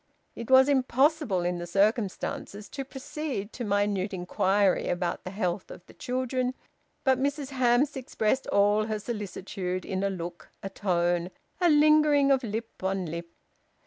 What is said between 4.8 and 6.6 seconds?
about the health of the children,